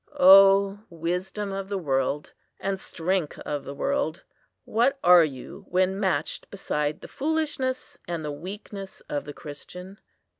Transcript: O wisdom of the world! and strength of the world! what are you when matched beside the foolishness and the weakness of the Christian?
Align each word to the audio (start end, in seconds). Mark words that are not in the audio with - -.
O 0.19 0.79
wisdom 0.89 1.51
of 1.51 1.69
the 1.69 1.77
world! 1.77 2.33
and 2.59 2.79
strength 2.79 3.37
of 3.45 3.63
the 3.63 3.73
world! 3.75 4.23
what 4.65 4.97
are 5.03 5.23
you 5.23 5.63
when 5.69 5.99
matched 5.99 6.49
beside 6.49 7.01
the 7.01 7.07
foolishness 7.07 7.99
and 8.07 8.25
the 8.25 8.31
weakness 8.31 9.01
of 9.01 9.25
the 9.25 9.33
Christian? 9.33 9.99